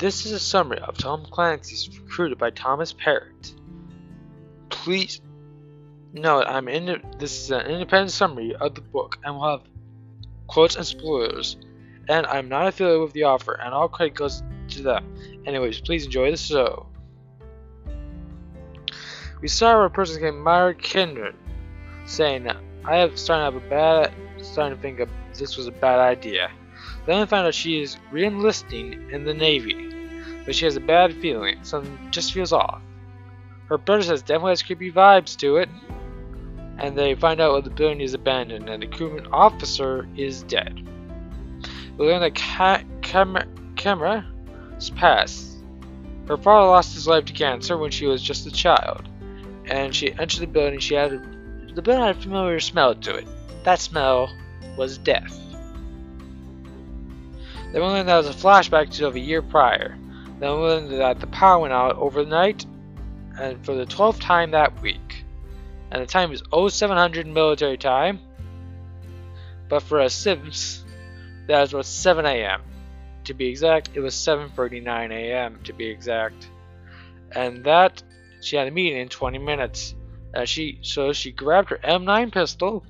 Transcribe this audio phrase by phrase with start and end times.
[0.00, 3.54] This is a summary of Tom Clancy's recruited by Thomas Parrott.
[4.70, 5.20] Please
[6.14, 9.60] note I'm in this is an independent summary of the book and will have
[10.46, 11.58] quotes and spoilers.
[12.08, 15.04] And I'm not affiliated with the author, and all credit goes to them.
[15.44, 16.86] Anyways, please enjoy the show.
[19.42, 21.36] We saw a person named Myra Kindred
[22.06, 22.48] saying,
[22.86, 26.50] I have started to have a bad starting to think this was a bad idea.
[27.04, 29.88] Then I found out she is re-enlisting in the Navy,
[30.50, 31.56] but she has a bad feeling.
[31.62, 32.82] Something just feels off.
[33.66, 35.68] Her brother says definitely has creepy vibes to it,
[36.76, 40.84] and they find out that the building is abandoned and the crewman officer is dead.
[41.96, 43.46] We learn that ca camera
[43.76, 44.90] camera's.
[46.26, 49.08] Her father lost his life to cancer when she was just a child,
[49.66, 50.80] and she entered the building.
[50.80, 51.18] She had a,
[51.76, 53.28] the building had a familiar smell to it.
[53.62, 54.36] That smell
[54.76, 55.38] was death.
[57.72, 59.96] Then we learned that was a flashback to a year prior.
[60.40, 62.64] Then learned that the power went out overnight
[63.38, 65.24] and for the 12th time that week.
[65.90, 68.20] And the time is 0700 military time.
[69.68, 70.84] But for us Sims,
[71.46, 72.62] that about 7 a.m.
[73.24, 75.60] To be exact, it was 7:39 a.m.
[75.64, 76.48] to be exact.
[77.32, 78.02] And that
[78.40, 79.94] she had a meeting in 20 minutes.
[80.32, 82.84] And she so she grabbed her M9 pistol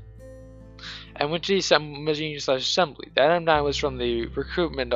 [1.16, 3.10] and went to the machine slash assembly.
[3.14, 4.94] That M9 was from the recruitment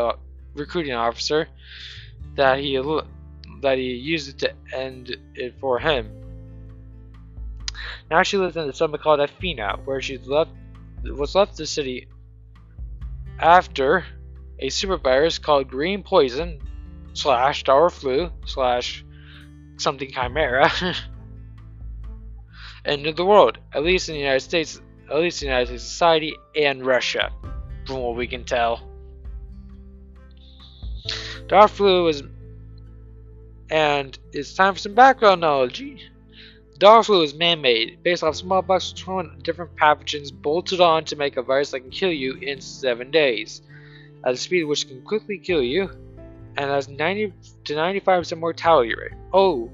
[0.54, 1.48] recruiting officer
[2.36, 2.76] that he
[3.62, 6.10] that he used it to end it for him.
[8.10, 10.50] Now she lives in the suburb called Athena, where she left
[11.04, 12.08] was left the city
[13.38, 14.04] after
[14.58, 16.60] a super virus called green poison
[17.12, 19.04] slash dollar flu slash
[19.76, 20.70] something chimera
[22.84, 25.84] ended the world, at least in the United States, at least in the United States
[25.84, 27.30] society and Russia,
[27.86, 28.80] from what we can tell.
[31.46, 32.22] Dollar flu was
[33.70, 36.10] and it's time for some background knowledge.
[36.78, 41.42] Dollar flu is man-made, based off smallpox, 20 different pathogens bolted on to make a
[41.42, 43.62] virus that can kill you in 7 days,
[44.24, 45.88] at a speed which can quickly kill you,
[46.56, 47.32] and has 90
[47.64, 49.12] to 95% mortality rate.
[49.32, 49.70] Oh,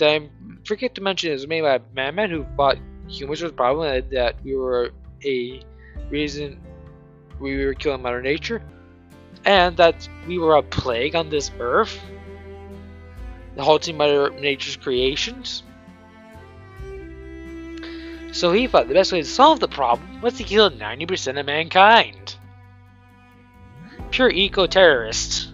[0.00, 0.28] I
[0.64, 2.78] forget to mention it was made by a madman who thought
[3.08, 4.92] humans was a problem, that we were
[5.24, 5.60] a
[6.08, 6.60] reason
[7.40, 8.62] we were killing Mother Nature,
[9.44, 12.00] and that we were a plague on this earth,
[13.56, 15.62] the halting Mother Nature's creations.
[18.32, 21.46] So he thought the best way to solve the problem was to kill 90% of
[21.46, 22.36] mankind.
[24.10, 25.48] Pure eco-terrorist.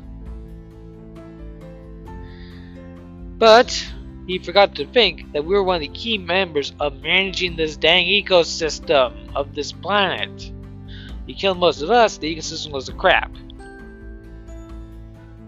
[3.39, 3.93] But
[4.27, 7.77] he forgot to think that we were one of the key members of managing this
[7.77, 10.51] dang ecosystem of this planet.
[11.27, 13.31] He killed most of us, the ecosystem was a crap.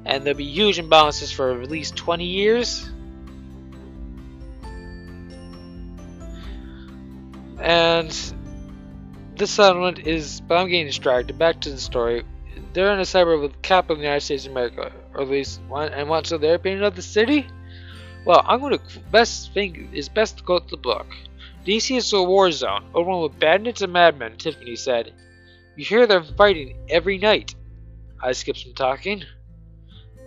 [0.06, 2.88] And there'll be huge imbalances for at least 20 years.
[7.60, 8.08] And
[9.34, 11.36] this settlement is, but I'm getting distracted.
[11.38, 12.22] Back to the story.
[12.72, 15.60] They're in a suburb the capital of the United States of America, or at least
[15.66, 17.46] one, and wants to their opinion of the city.
[18.24, 21.06] Well, I'm going to best thing is best to quote the book.
[21.64, 24.36] DC is a war zone, overrun with bandits and madmen.
[24.36, 25.12] Tiffany said,
[25.74, 27.54] "You hear them fighting every night."
[28.22, 29.24] I skipped some talking.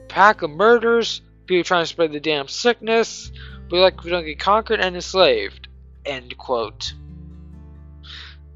[0.09, 3.31] Pack of murders, people trying to spread the damn sickness.
[3.71, 5.67] We like we don't get conquered and enslaved.
[6.05, 6.93] End quote.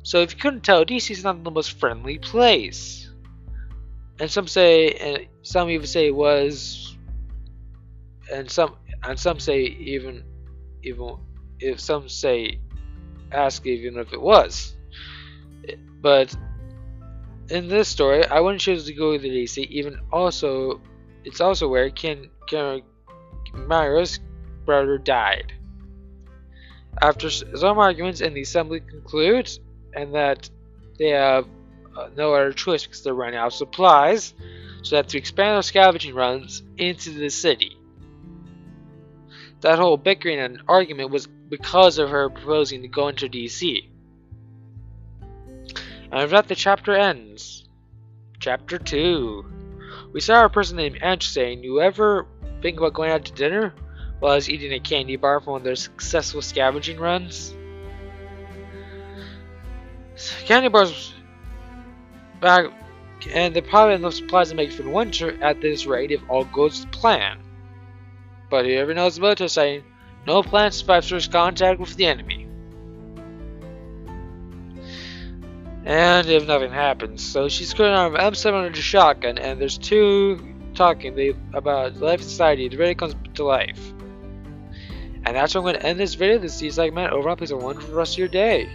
[0.04, 3.10] So if you couldn't tell, DC is not the most friendly place.
[4.20, 6.98] And some say, and some even say it was,
[8.32, 10.24] and some, and some say even,
[10.84, 11.18] even
[11.60, 12.60] if some say,
[13.32, 14.76] ask even if it was.
[16.02, 16.36] But
[17.50, 19.66] in this story, I wouldn't choose to go to DC.
[19.68, 20.82] Even also,
[21.24, 22.30] it's also where Ken,
[23.54, 24.20] Myra's
[24.66, 25.54] brother died.
[27.02, 29.60] After some arguments, and the assembly concludes
[29.96, 30.50] and that
[31.00, 31.48] they have
[31.96, 34.34] uh, no other choice because they're running out of supplies,
[34.82, 37.78] so they have to expand their scavenging runs into the city.
[39.62, 43.88] That whole bickering and argument was because of her proposing to go into DC.
[46.12, 47.68] And with that, the chapter ends.
[48.40, 49.63] Chapter 2.
[50.14, 52.28] We saw a person named Anch saying, You ever
[52.62, 53.74] think about going out to dinner
[54.20, 57.54] while I was eating a candy bar from one of their successful scavenging runs?
[60.46, 61.14] Candy bars
[62.40, 62.66] back,
[63.34, 66.22] and they probably have enough supplies to make for the winter at this rate if
[66.30, 67.40] all goes to plan.
[68.52, 69.84] But whoever knows the military saying,
[70.28, 72.33] no plan survives first contact with the enemy.
[75.86, 80.40] And if nothing happens, so she's going on an M700 shotgun, and there's two
[80.76, 83.94] talking they, about life society, it really comes to life.
[85.26, 87.14] And that's where I'm going to end this video, this C segment.
[87.14, 88.70] Overall, please have a wonderful rest of your day.